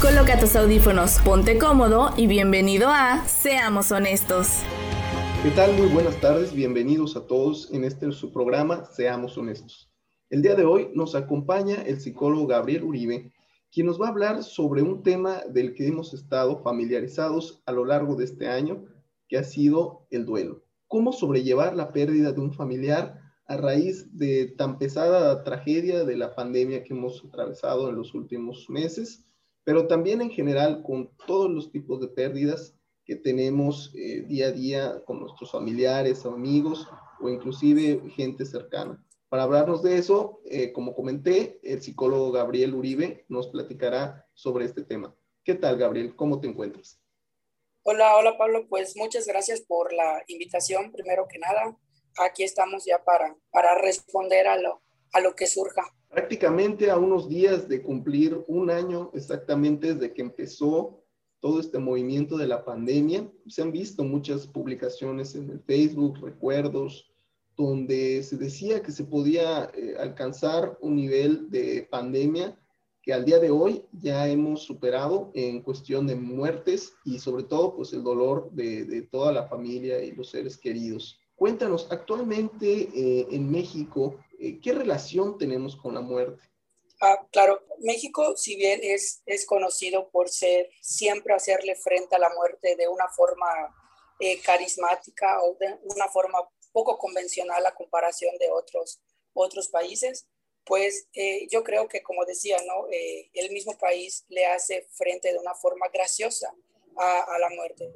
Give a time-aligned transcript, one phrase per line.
[0.00, 4.60] Coloca tus audífonos, ponte cómodo y bienvenido a Seamos Honestos.
[5.42, 5.76] ¿Qué tal?
[5.76, 9.90] Muy buenas tardes, bienvenidos a todos en este su programa Seamos Honestos.
[10.30, 13.32] El día de hoy nos acompaña el psicólogo Gabriel Uribe,
[13.72, 17.84] quien nos va a hablar sobre un tema del que hemos estado familiarizados a lo
[17.84, 18.84] largo de este año,
[19.28, 20.62] que ha sido el duelo.
[20.86, 26.36] ¿Cómo sobrellevar la pérdida de un familiar a raíz de tan pesada tragedia de la
[26.36, 29.24] pandemia que hemos atravesado en los últimos meses,
[29.68, 34.50] pero también en general con todos los tipos de pérdidas que tenemos eh, día a
[34.50, 36.88] día con nuestros familiares, amigos
[37.20, 39.04] o inclusive gente cercana.
[39.28, 44.84] Para hablarnos de eso, eh, como comenté, el psicólogo Gabriel Uribe nos platicará sobre este
[44.84, 45.14] tema.
[45.44, 46.16] ¿Qué tal, Gabriel?
[46.16, 46.98] ¿Cómo te encuentras?
[47.82, 51.76] Hola, hola Pablo, pues muchas gracias por la invitación, primero que nada
[52.24, 54.80] aquí estamos ya para, para responder a lo,
[55.12, 55.94] a lo que surja.
[56.08, 61.04] Prácticamente a unos días de cumplir un año exactamente desde que empezó
[61.40, 67.12] todo este movimiento de la pandemia, se han visto muchas publicaciones en el Facebook, recuerdos,
[67.56, 72.58] donde se decía que se podía eh, alcanzar un nivel de pandemia
[73.02, 77.74] que al día de hoy ya hemos superado en cuestión de muertes y sobre todo
[77.74, 81.20] pues el dolor de, de toda la familia y los seres queridos.
[81.38, 86.42] Cuéntanos, actualmente eh, en México, eh, ¿qué relación tenemos con la muerte?
[87.00, 92.30] Ah, claro, México, si bien es, es conocido por ser siempre hacerle frente a la
[92.30, 93.46] muerte de una forma
[94.18, 96.40] eh, carismática o de una forma
[96.72, 99.00] poco convencional a comparación de otros,
[99.32, 100.26] otros países,
[100.64, 101.06] pues
[101.50, 102.88] yo creo que, como decía, ¿no?
[102.90, 106.52] el mismo país le hace frente de una forma graciosa
[106.96, 107.90] a, a la muerte.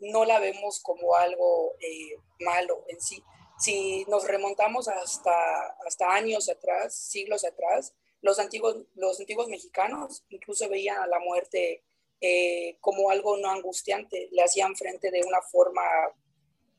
[0.00, 3.22] No la vemos como algo eh, malo en sí.
[3.58, 10.68] Si nos remontamos hasta, hasta años atrás, siglos atrás, los antiguos, los antiguos mexicanos incluso
[10.68, 11.82] veían a la muerte
[12.20, 15.82] eh, como algo no angustiante, le hacían frente de una forma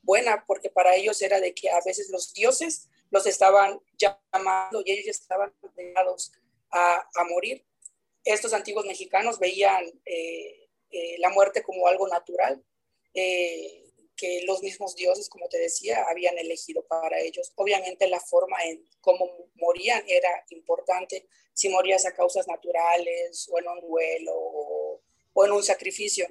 [0.02, 4.92] buena, porque para ellos era de que a veces los dioses los estaban llamando y
[4.92, 6.32] ellos estaban condenados
[6.70, 7.64] a, a morir.
[8.24, 10.59] Estos antiguos mexicanos veían eh,
[11.18, 12.62] la muerte como algo natural,
[13.14, 13.84] eh,
[14.16, 17.52] que los mismos dioses, como te decía, habían elegido para ellos.
[17.56, 23.68] Obviamente la forma en cómo morían era importante, si morías a causas naturales o en
[23.68, 24.34] un duelo
[25.32, 26.26] o en un sacrificio.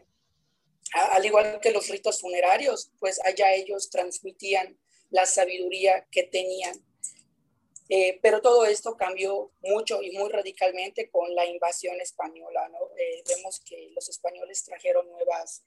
[0.94, 6.84] al igual que los ritos funerarios, pues allá ellos transmitían la sabiduría que tenían
[7.92, 12.70] eh, pero todo esto cambió mucho y muy radicalmente con la invasión española.
[12.70, 12.78] ¿no?
[12.96, 15.64] Eh, vemos que los españoles trajeron nuevas,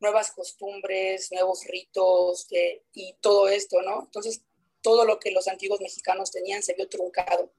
[0.00, 4.04] nuevas costumbres, nuevos ritos eh, y todo esto, ¿no?
[4.04, 4.40] Entonces,
[4.80, 7.52] todo lo que los antiguos mexicanos tenían se vio truncado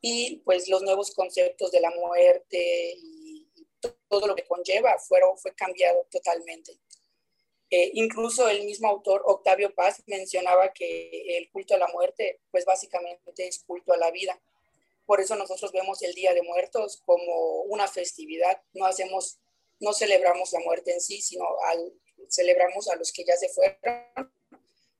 [0.00, 3.24] y pues los nuevos conceptos de la muerte y,
[4.08, 6.78] todo lo que conlleva fueron, fue cambiado totalmente.
[7.94, 13.46] Incluso el mismo autor, Octavio Paz, mencionaba que el culto a la muerte, pues básicamente
[13.46, 14.40] es culto a la vida.
[15.06, 18.62] Por eso nosotros vemos el Día de Muertos como una festividad.
[18.72, 19.38] No hacemos,
[19.80, 21.46] no celebramos la muerte en sí, sino
[22.28, 24.32] celebramos a los que ya se fueron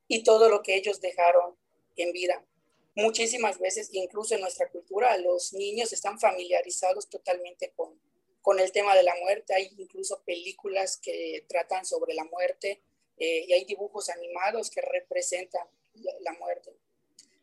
[0.07, 1.57] y todo lo que ellos dejaron
[1.95, 2.45] en vida.
[2.95, 7.99] Muchísimas veces, incluso en nuestra cultura, los niños están familiarizados totalmente con,
[8.45, 9.55] con el tema de la muerte.
[9.55, 12.79] Hay incluso películas que tratan sobre la muerte
[13.17, 15.67] eh, y hay dibujos animados que representan
[16.21, 16.71] la, muerte.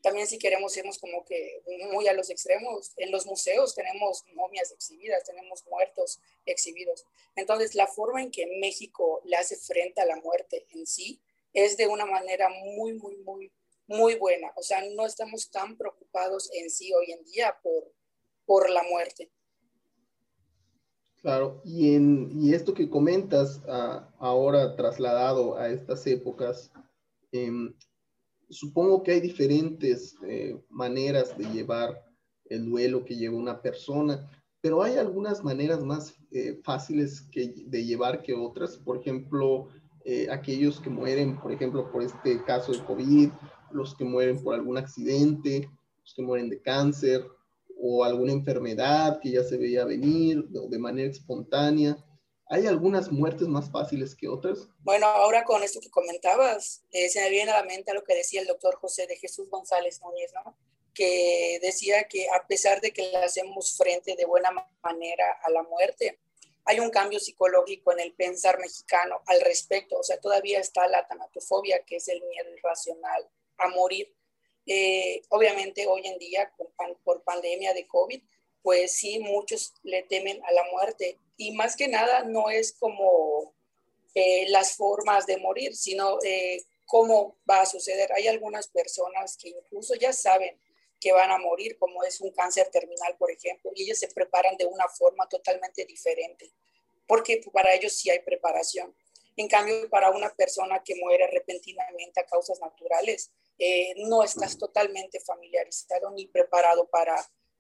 [0.01, 4.71] También si queremos irnos como que muy a los extremos, en los museos tenemos momias
[4.71, 7.05] exhibidas, tenemos muertos exhibidos.
[7.35, 11.21] Entonces, la forma en que México le hace frente a la muerte en sí
[11.53, 13.51] es de una manera muy, muy, muy,
[13.89, 14.53] muy buena.
[14.55, 17.93] O sea, no estamos tan preocupados en sí hoy en día por,
[18.47, 19.33] por la muerte.
[21.23, 23.63] Claro, y, en, y esto que comentas
[24.19, 26.73] ahora trasladado a estas épocas,
[27.31, 27.73] em,
[28.51, 32.05] supongo que hay diferentes eh, maneras de llevar
[32.47, 34.29] el duelo que lleva una persona,
[34.61, 38.77] pero hay algunas maneras más eh, fáciles que, de llevar que otras.
[38.77, 39.69] Por ejemplo,
[40.05, 43.31] eh, aquellos que mueren, por ejemplo, por este caso de COVID,
[43.71, 45.71] los que mueren por algún accidente,
[46.03, 47.25] los que mueren de cáncer,
[47.85, 51.97] o alguna enfermedad que ya se veía venir de manera espontánea.
[52.47, 54.69] ¿Hay algunas muertes más fáciles que otras?
[54.85, 58.15] Bueno, ahora con esto que comentabas, eh, se me viene a la mente lo que
[58.15, 60.57] decía el doctor José de Jesús González Núñez, ¿no?
[60.95, 64.51] que decía que a pesar de que le hacemos frente de buena
[64.83, 66.21] manera a la muerte,
[66.65, 69.99] hay un cambio psicológico en el pensar mexicano al respecto.
[69.99, 74.15] O sea, todavía está la tanatofobia, que es el miedo irracional a morir.
[74.67, 76.53] Eh, obviamente hoy en día
[77.05, 78.23] por pandemia de COVID,
[78.63, 83.55] pues sí, muchos le temen a la muerte y más que nada no es como
[84.15, 88.13] eh, las formas de morir, sino eh, cómo va a suceder.
[88.13, 90.61] Hay algunas personas que incluso ya saben
[91.01, 94.57] que van a morir, como es un cáncer terminal, por ejemplo, y ellos se preparan
[94.57, 96.53] de una forma totalmente diferente,
[97.09, 98.95] porque para ellos sí hay preparación.
[99.37, 103.33] En cambio, para una persona que muere repentinamente a causas naturales,
[103.65, 107.15] eh, no estás totalmente familiarizado ni preparado para,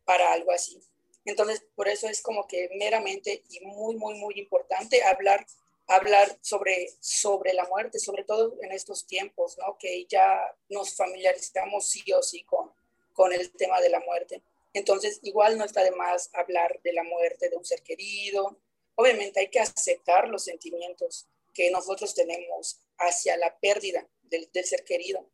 [0.05, 0.83] para algo así.
[1.25, 5.47] Entonces, por eso es como que meramente y muy, muy, muy importante hablar,
[5.87, 9.79] hablar sobre, sobre la muerte, sobre todo en estos tiempos, ¿no?
[9.79, 12.73] Que ya nos familiarizamos sí o sí con,
[13.13, 14.43] con el tema de la muerte.
[14.73, 18.59] Entonces, igual no está de más hablar de la muerte de un ser querido.
[18.97, 24.83] Obviamente hay que aceptar los sentimientos que nosotros tenemos hacia la pérdida del, del ser
[24.83, 25.31] querido.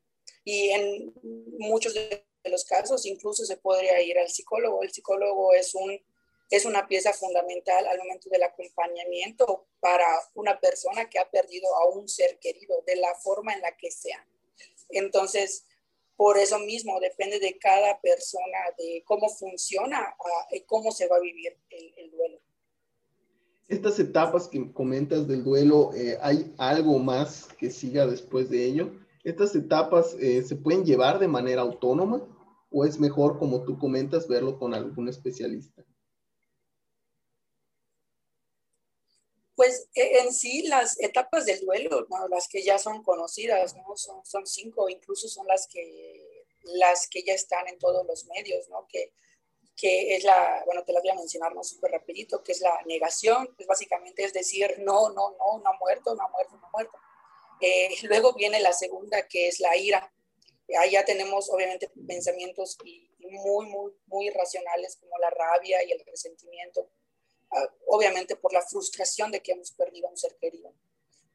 [0.51, 1.13] Y en
[1.59, 4.83] muchos de los casos incluso se podría ir al psicólogo.
[4.83, 6.01] El psicólogo es, un,
[6.49, 11.89] es una pieza fundamental al momento del acompañamiento para una persona que ha perdido a
[11.91, 14.27] un ser querido, de la forma en la que sea.
[14.89, 15.67] Entonces,
[16.17, 20.17] por eso mismo depende de cada persona, de cómo funciona
[20.51, 22.41] y cómo se va a vivir el, duelo.
[23.69, 29.08] Estas etapas que comentas del duelo, eh, ¿hay algo más que siga después de ello?
[29.29, 32.27] ¿Estas etapas eh, se pueden llevar de manera autónoma
[32.71, 35.85] o es mejor, como tú comentas, verlo con algún especialista?
[39.55, 43.95] Pues e, en sí las etapas del duelo, las que ya son conocidas, ¿no?
[43.99, 48.67] son, son cinco, incluso son las que, las que ya están en todos los medios,
[48.71, 48.87] ¿no?
[48.89, 49.13] que,
[49.77, 51.63] que es la, bueno, te las voy a mencionar ¿no?
[51.63, 55.77] súper rapidito, que es la negación, pues básicamente es decir, no, no, no, no ha
[55.79, 56.99] muerto, no ha muerto, no ha muerto.
[57.61, 60.13] Eh, luego viene la segunda, que es la ira.
[60.91, 62.77] Ya tenemos obviamente pensamientos
[63.21, 66.91] muy, muy, muy irracionales como la rabia y el resentimiento,
[67.51, 70.75] ah, obviamente por la frustración de que hemos perdido a un ser querido.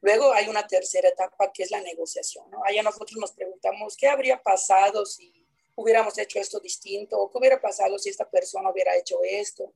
[0.00, 2.48] Luego hay una tercera etapa que es la negociación.
[2.50, 2.60] ¿no?
[2.64, 7.60] Allá nosotros nos preguntamos qué habría pasado si hubiéramos hecho esto distinto o qué hubiera
[7.60, 9.72] pasado si esta persona hubiera hecho esto.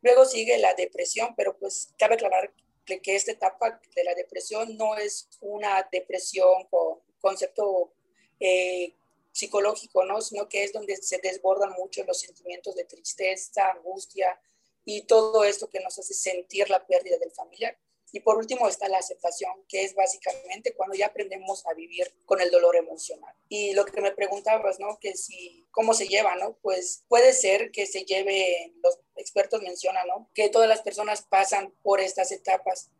[0.00, 2.52] Luego sigue la depresión, pero pues cabe aclarar
[2.84, 7.92] que esta etapa de la depresión no es una depresión con concepto
[8.40, 8.94] eh,
[9.32, 10.20] psicológico, ¿no?
[10.20, 14.40] sino que es donde se desbordan mucho los sentimientos de tristeza, angustia
[14.84, 17.78] y todo esto que nos hace sentir la pérdida del familiar.
[18.12, 22.40] Y por último está la aceptación, que es básicamente cuando ya aprendemos a vivir con
[22.40, 23.34] el dolor emocional.
[23.48, 24.98] Y lo que me preguntabas, ¿no?
[25.00, 26.56] Que si, ¿cómo se lleva, no?
[26.62, 30.28] Pues puede ser que se lleve, los expertos mencionan, ¿no?
[30.34, 32.90] Que todas las personas pasan por estas etapas,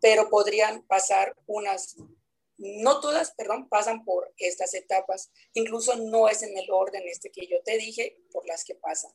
[0.00, 1.96] pero podrían pasar unas,
[2.58, 5.30] no todas, perdón, pasan por estas etapas.
[5.54, 9.12] Incluso no es en el orden este que yo te dije por las que pasan.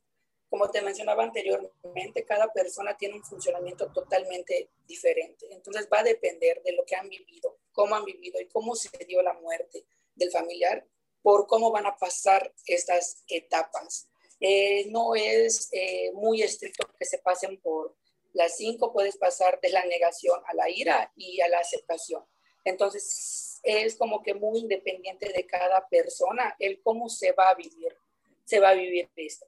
[0.54, 5.48] Como te mencionaba anteriormente, cada persona tiene un funcionamiento totalmente diferente.
[5.50, 8.96] Entonces va a depender de lo que han vivido, cómo han vivido y cómo se
[9.08, 9.84] dio la muerte
[10.14, 10.86] del familiar,
[11.24, 14.08] por cómo van a pasar estas etapas.
[14.40, 17.96] Eh, no es eh, muy estricto que se pasen por
[18.34, 22.24] las cinco, puedes pasar de la negación a la ira y a la aceptación.
[22.64, 27.98] Entonces es como que muy independiente de cada persona el cómo se va a vivir,
[28.46, 29.48] se va a vivir esto.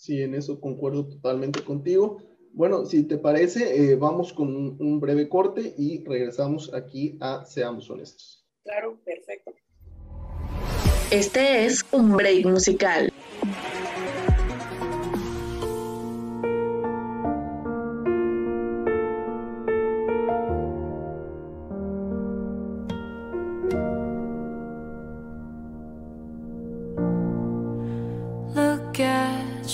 [0.00, 2.22] Sí, en eso concuerdo totalmente contigo.
[2.54, 7.90] Bueno, si te parece, eh, vamos con un, breve corte y regresamos aquí a Seamos
[7.90, 8.42] Honestos.
[8.64, 9.52] Claro, perfecto.
[11.10, 13.12] Este es un break musical.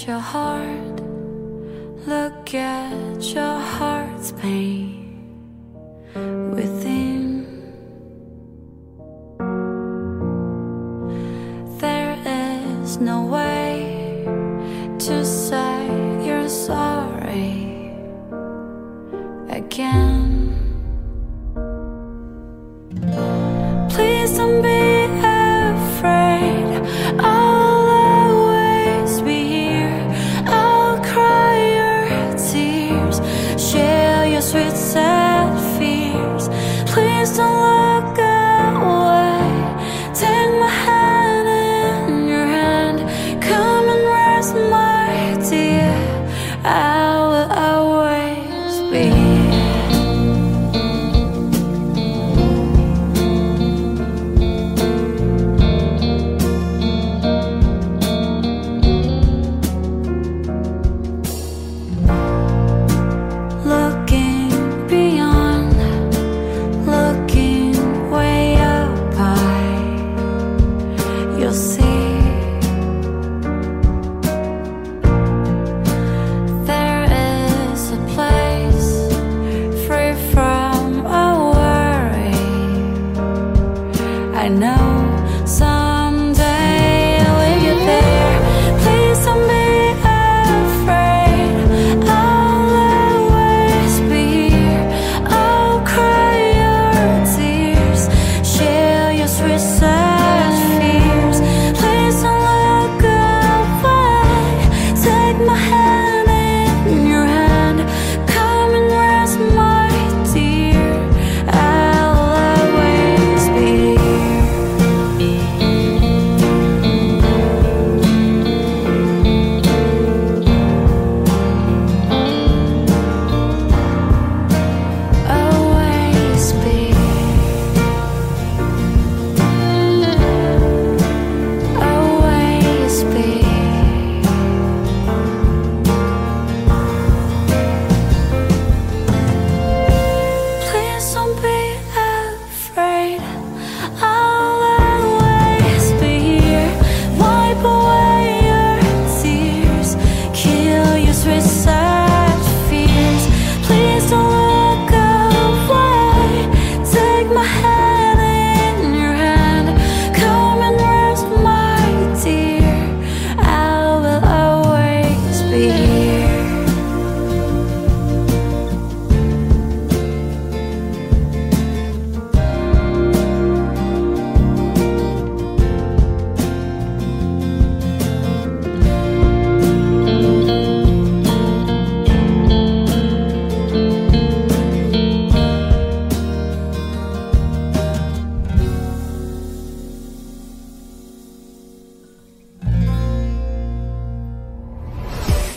[0.06, 1.00] Your heart,
[2.06, 4.85] look at your heart's pain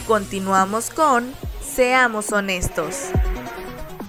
[0.09, 3.11] Continuamos con Seamos Honestos.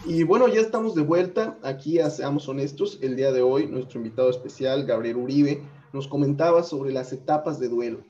[0.07, 2.99] Y bueno, ya estamos de vuelta aquí a Seamos Honestos.
[3.02, 7.69] El día de hoy, nuestro invitado especial, Gabriel Uribe, nos comentaba sobre las etapas de
[7.69, 8.02] duelo.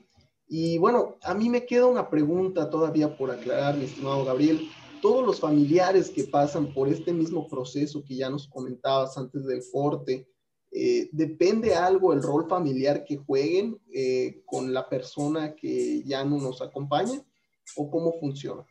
[0.47, 4.69] Y bueno, a mí me queda una pregunta todavía por aclarar, mi estimado Gabriel.
[5.01, 9.61] Todos los familiares que pasan por este mismo proceso que ya nos comentabas antes del
[9.69, 10.29] corte,
[10.71, 16.37] eh, ¿depende algo el rol familiar que jueguen eh, con la persona que ya no
[16.37, 17.21] nos acompaña?
[17.75, 18.65] O cómo funciona?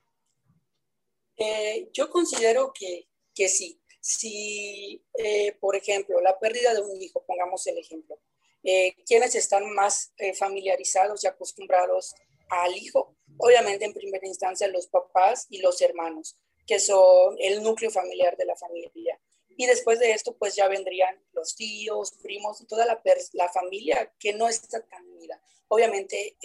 [1.36, 3.80] Eh, yo considero que, que sí.
[4.02, 8.18] Si, eh, por ejemplo, la pérdida de un hijo, pongamos el ejemplo,
[8.62, 12.14] eh, quienes están más familiarizados y acostumbrados
[12.50, 17.90] al hijo, obviamente en primera instancia los papás y los hermanos, que son el núcleo
[17.90, 19.18] familiar de la familia.
[19.56, 24.12] Y después de esto, pues ya vendrían los tíos, primos y toda la, la familia
[24.18, 25.42] que no está tan unida.
[25.68, 26.36] Obviamente,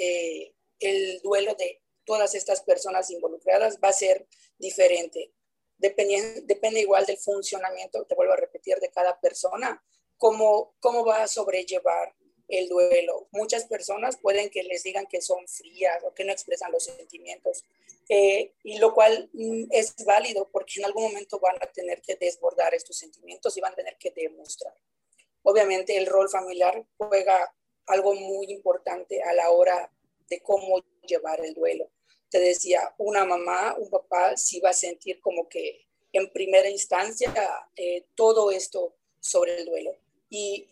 [0.79, 5.33] el duelo de todas estas personas involucradas va a ser diferente.
[5.77, 9.83] Depende, depende igual del funcionamiento, te vuelvo a repetir, de cada persona,
[10.17, 12.15] cómo, cómo va a sobrellevar
[12.47, 13.27] el duelo.
[13.31, 17.63] Muchas personas pueden que les digan que son frías o que no expresan los sentimientos,
[18.07, 22.15] eh, y lo cual mm, es válido porque en algún momento van a tener que
[22.15, 24.75] desbordar estos sentimientos y van a tener que demostrar.
[25.43, 27.53] Obviamente el rol familiar juega
[27.87, 29.91] algo muy importante a la hora
[30.27, 31.91] de cómo llevar el duelo
[32.35, 37.33] te decía, una mamá, un papá, sí va a sentir como que en primera instancia
[37.77, 39.95] eh, todo esto sobre el duelo.
[40.27, 40.67] Y,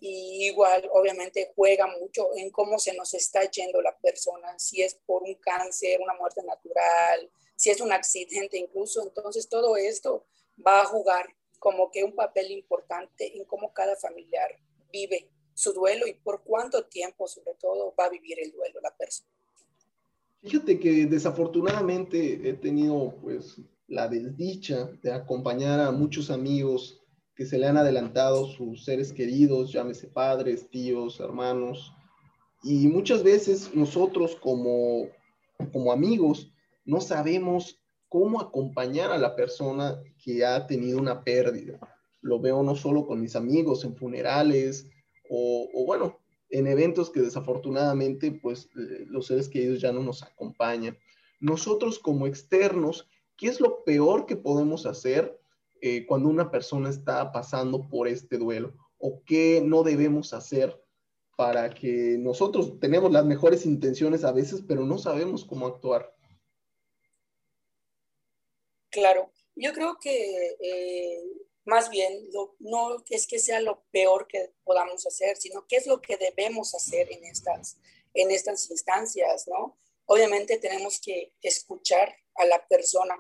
[0.45, 5.23] igual, obviamente, juega mucho en cómo se nos está yendo la persona, si es por
[5.23, 9.01] un cáncer, una muerte natural, si es un accidente incluso.
[9.01, 10.25] Entonces, todo esto
[10.67, 14.59] va a jugar como que un papel importante en cómo cada familiar
[14.91, 18.93] vive su duelo y por cuánto tiempo, sobre todo, va a vivir el duelo la
[18.97, 19.32] persona.
[20.43, 27.01] Fíjate que desafortunadamente he tenido pues la desdicha de acompañar a muchos amigos
[27.33, 31.93] que se le han adelantado sus seres queridos, llámese padres, tíos, hermanos,
[32.61, 35.07] y muchas veces nosotros como,
[35.71, 36.51] como amigos
[36.83, 41.79] no sabemos cómo acompañar a la persona que ha tenido una pérdida.
[42.21, 44.89] Lo veo no solo con mis amigos en funerales
[45.29, 46.19] o, o bueno,
[46.53, 50.97] en eventos que desafortunadamente pues eh, los seres queridos ya no nos acompañan.
[51.39, 55.41] Nosotros como externos, ¿qué es lo peor que podemos hacer
[55.81, 58.75] eh, cuando una persona está pasando por este duelo?
[58.99, 60.79] ¿O qué no debemos hacer
[61.35, 66.15] para que nosotros tenemos las mejores intenciones a veces, pero no sabemos cómo actuar?
[68.91, 71.23] Claro, yo creo que eh,
[71.65, 72.29] más bien,
[72.59, 76.75] no es que sea lo peor que podamos hacer, sino qué es lo que debemos
[76.75, 77.77] hacer en estas,
[78.13, 79.77] en estas instancias, ¿no?
[80.05, 83.15] Obviamente tenemos que escuchar a la persona,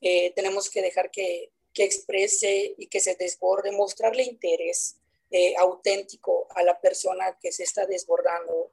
[0.00, 4.96] eh, tenemos que dejar que, que exprese y que se desborde, mostrarle interés,
[5.30, 8.70] eh, auténtico a la persona que se está desbordando.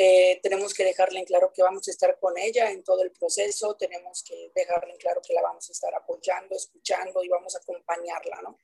[0.00, 3.10] Eh, tenemos que dejarle en claro que vamos a estar con ella en todo el
[3.10, 7.56] proceso, tenemos que dejarle en claro que la vamos a estar apoyando, escuchando y vamos
[7.56, 8.56] a acompañarla, ¿no?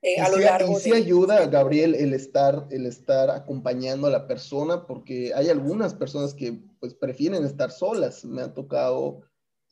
[0.00, 4.28] Eh, a lo largo y sí ayuda, Gabriel, el estar, el estar acompañando a la
[4.28, 9.22] persona, porque hay algunas personas que pues prefieren estar solas, me ha tocado,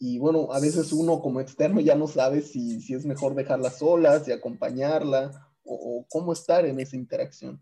[0.01, 3.71] y bueno, a veces uno como externo ya no sabe si, si es mejor dejarla
[3.71, 5.31] sola, si acompañarla,
[5.65, 7.61] o, cómo estar en esa interacción.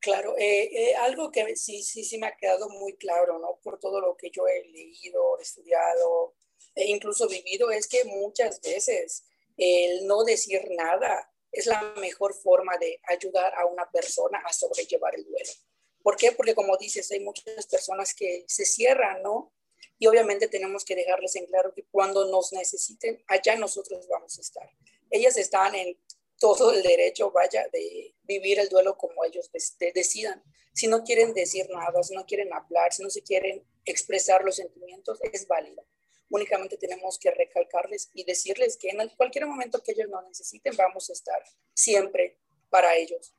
[0.00, 3.58] Claro, eh, eh, algo que sí, sí, sí me ha quedado muy claro, ¿no?
[3.62, 6.34] Por todo lo que yo he leído, estudiado
[6.74, 9.24] e incluso vivido, es que muchas veces
[9.56, 15.16] el no decir nada es la mejor forma de ayudar a una persona a sobrellevar
[15.16, 15.50] el duelo.
[16.02, 16.30] ¿Por qué?
[16.30, 19.52] Porque como dices, hay muchas personas que se cierran, ¿no?
[19.98, 24.40] Y obviamente tenemos que dejarles en claro que cuando nos necesiten, allá nosotros vamos a
[24.40, 24.70] estar.
[25.10, 25.98] Ellas están en
[26.38, 30.42] todo el derecho, vaya, de vivir el duelo como ellos decidan.
[30.72, 34.56] Si no quieren decir nada, si no quieren hablar, si no se quieren expresar los
[34.56, 35.84] sentimientos, es válido.
[36.30, 41.08] Únicamente tenemos que recalcarles y decirles que en cualquier momento que ellos nos necesiten, vamos
[41.08, 41.42] a estar
[41.72, 42.36] siempre
[42.68, 43.34] para ellos.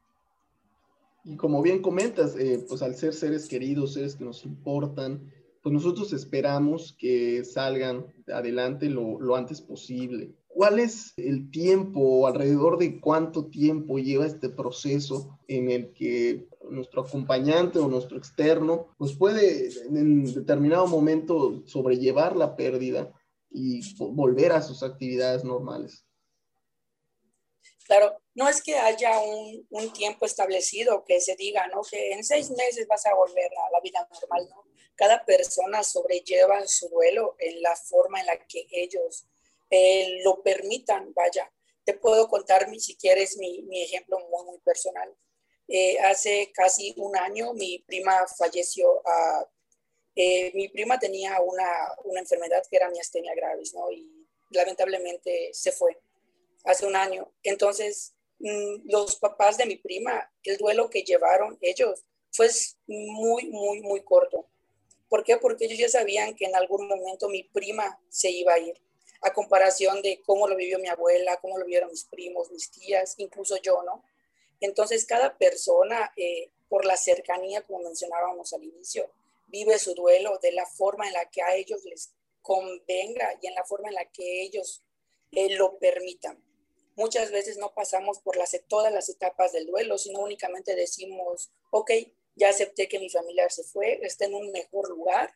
[1.23, 5.31] Y como bien comentas, eh, pues al ser seres queridos, seres que nos importan,
[5.61, 10.33] pues nosotros esperamos que salgan adelante lo, lo antes posible.
[10.59, 16.49] ¿Cuál es el tiempo o alrededor de cuánto tiempo lleva este proceso en el que
[16.69, 23.09] nuestro acompañante o nuestro externo pues puede en determinado momento sobrellevar la pérdida
[23.49, 26.03] y volver a sus actividades normales?
[27.85, 31.83] Claro, no es que haya un, un, tiempo establecido que se diga, ¿no?
[31.89, 34.65] Que en seis meses vas a volver a la vida normal, ¿no?
[34.95, 39.25] Cada persona sobrelleva su duelo en la forma en la que ellos
[40.23, 41.51] lo permitan, vaya.
[41.85, 45.15] Te puedo contar, si quieres, mi, mi ejemplo muy, muy personal.
[45.71, 49.01] Eh, hace casi un año mi prima falleció.
[49.05, 49.47] Ah,
[50.15, 51.65] eh, mi prima tenía una,
[52.03, 53.91] una, enfermedad que era miastenia gravis, ¿no?
[53.91, 55.95] Y lamentablemente se fue
[56.63, 57.31] hace un año.
[57.43, 62.49] Entonces, mm, los papás de mi prima, el duelo que llevaron ellos fue
[62.87, 64.47] muy, muy, muy corto.
[65.07, 65.37] ¿Por qué?
[65.37, 68.81] Porque ellos ya sabían que en algún momento mi prima se iba a ir
[69.21, 73.15] a comparación de cómo lo vivió mi abuela, cómo lo vieron mis primos, mis tías,
[73.17, 74.03] incluso yo, ¿no?
[74.61, 79.11] Entonces, cada persona, eh, por la cercanía, como mencionábamos al inicio,
[79.47, 83.55] vive su duelo de la forma en la que a ellos les convenga y en
[83.55, 84.83] la forma en la que ellos
[85.31, 86.43] eh, lo permitan.
[86.95, 91.91] Muchas veces no pasamos por las, todas las etapas del duelo, sino únicamente decimos, ok,
[92.35, 95.33] ya acepté que mi familiar se fue, está en un mejor lugar,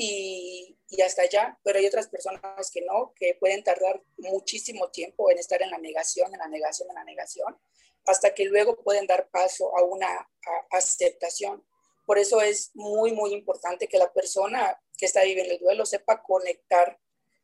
[0.00, 5.38] y, hasta allá, pero hay otras personas que no, que pueden tardar muchísimo tiempo en
[5.38, 7.58] estar en la negación, en la negación, en la negación,
[8.06, 10.30] hasta que luego pueden dar paso a una
[10.70, 11.64] aceptación.
[12.06, 16.22] Por eso es muy, muy importante que la persona que está viviendo el duelo sepa
[16.22, 16.96] conectar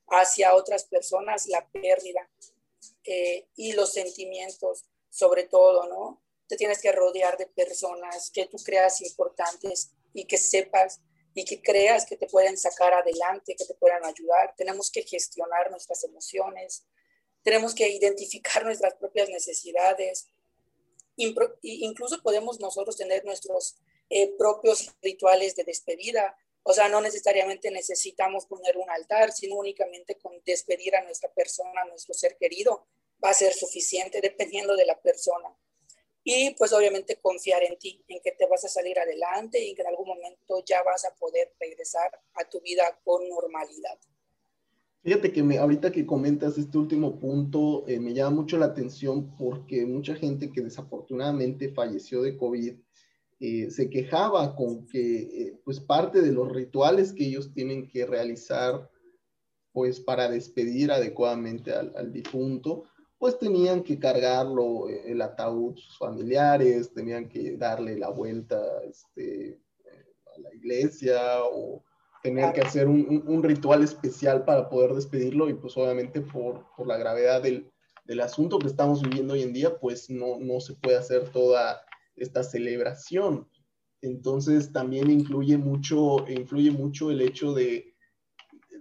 [0.06, 2.30] hacia otras personas la pérdida
[3.02, 6.22] eh, y los sentimientos, sobre todo, ¿no?
[6.46, 11.00] Te tienes que rodear de personas que tú creas importantes y que sepas
[11.34, 14.54] y que creas que te pueden sacar adelante, que te puedan ayudar.
[14.56, 16.86] Tenemos que gestionar nuestras emociones,
[17.42, 20.28] tenemos que identificar nuestras propias necesidades.
[21.16, 23.76] Incluso podemos nosotros tener nuestros
[24.10, 26.38] eh, propios rituales de despedida.
[26.62, 31.82] O sea, no necesariamente necesitamos poner un altar, sino únicamente con despedir a nuestra persona,
[31.82, 32.86] a nuestro ser querido,
[33.22, 35.54] va a ser suficiente dependiendo de la persona
[36.24, 39.82] y pues obviamente confiar en ti, en que te vas a salir adelante y que
[39.82, 43.98] en algún momento ya vas a poder regresar a tu vida con normalidad.
[45.02, 49.37] Fíjate que me, ahorita que comentas este último punto, eh, me llama mucho la atención
[49.37, 52.74] porque mucha gente que desafortunadamente falleció de COVID
[53.40, 58.06] eh, se quejaba con que eh, pues parte de los rituales que ellos tienen que
[58.06, 58.90] realizar
[59.72, 62.84] pues para despedir adecuadamente al, al difunto,
[63.24, 69.48] pues tenían que cargarlo eh, el ataúd sus familiares, tenían que darle la vuelta este,
[69.48, 71.18] eh, a la iglesia
[71.50, 71.82] o
[72.22, 76.87] tener que hacer un, un, ritual especial para poder despedirlo y pues obviamente por, por
[76.87, 77.72] la gravedad del,
[78.04, 81.80] del, asunto que estamos viviendo hoy en día, pues no, no se puede hacer toda
[82.16, 83.48] esta celebración.
[84.02, 87.93] Entonces también incluye mucho, influye mucho el hecho de,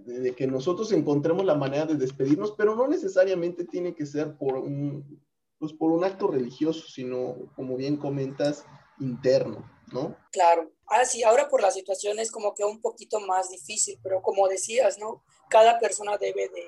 [0.06, 4.56] de, que nosotros encontremos la manera de despedirnos, pero no necesariamente tiene que ser por
[4.56, 5.22] un,
[5.60, 8.66] pues por un acto religioso, sino, como bien comentas,
[9.00, 10.16] interno, ¿no?
[10.32, 10.72] Claro.
[10.88, 14.48] Ah, sí, ahora por la situación es como que un poquito más difícil, pero como
[14.48, 15.24] decías, ¿no?
[15.50, 16.68] Cada persona debe de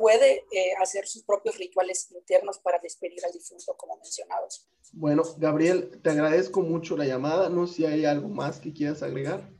[0.00, 4.66] puede eh, hacer sus propios rituales internos para despedir al difunto, como mencionabas.
[4.92, 7.50] Bueno, Gabriel, te agradezco mucho la llamada.
[7.50, 9.50] No sé si hay algo más que quieras agregar.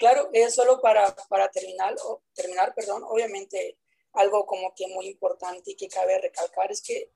[0.00, 1.94] Claro, es solo para, para terminar,
[2.34, 3.76] terminar, perdón, obviamente
[4.14, 7.12] algo como que muy importante y que cabe recalcar es que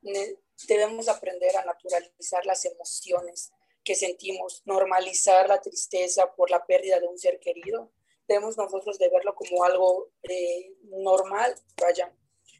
[0.69, 7.09] debemos aprender a naturalizar las emociones que sentimos, normalizar la tristeza por la pérdida de
[7.09, 7.91] un ser querido.
[8.29, 12.15] Debemos nosotros de verlo como algo eh, normal, vaya.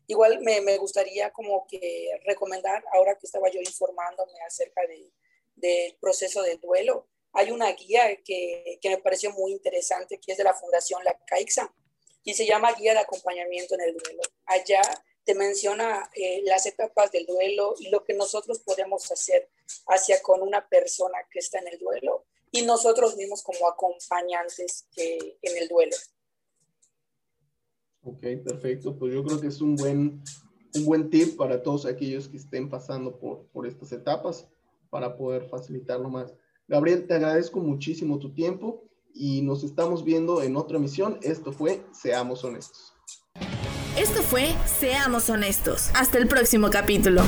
[0.07, 5.13] Igual me, me, gustaría como que recomendar, ahora que estaba yo informándome acerca de,
[5.55, 10.39] del proceso de duelo, hay una guía que, que me pareció muy interesante, que es
[10.39, 11.75] de la Fundación La Caixa,
[12.23, 14.23] y se llama Guía de Acompañamiento en el Duelo.
[14.47, 14.81] Allá
[15.25, 19.51] te menciona eh, las etapas del duelo y lo que nosotros podemos hacer
[19.89, 25.57] hacia con una persona que está en el duelo y nosotros mismos como acompañantes en
[25.57, 25.97] el duelo.
[28.03, 28.97] Ok, perfecto.
[28.97, 30.23] Pues yo creo que es un buen,
[30.75, 34.47] un buen tip para todos aquellos que estén pasando por, por estas etapas
[34.91, 36.35] para poder facilitarlo más.
[36.69, 41.19] Gabriel, te agradezco muchísimo tu tiempo y nos estamos viendo en otra emisión.
[41.23, 42.95] Esto fue Seamos Honestos.
[43.99, 45.91] Esto fue Seamos Honestos.
[45.95, 47.23] Hasta el próximo capítulo.